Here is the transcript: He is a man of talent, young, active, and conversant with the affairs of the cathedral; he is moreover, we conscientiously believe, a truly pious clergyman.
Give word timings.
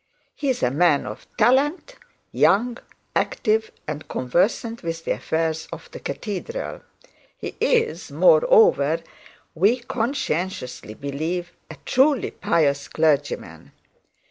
He 0.33 0.49
is 0.49 0.63
a 0.63 0.71
man 0.71 1.05
of 1.05 1.27
talent, 1.37 1.93
young, 2.31 2.79
active, 3.15 3.69
and 3.87 4.07
conversant 4.07 4.81
with 4.81 5.05
the 5.05 5.11
affairs 5.11 5.67
of 5.71 5.91
the 5.91 5.99
cathedral; 5.99 6.81
he 7.37 7.55
is 7.61 8.11
moreover, 8.11 9.01
we 9.53 9.77
conscientiously 9.81 10.95
believe, 10.95 11.51
a 11.69 11.75
truly 11.85 12.31
pious 12.31 12.87
clergyman. 12.87 13.73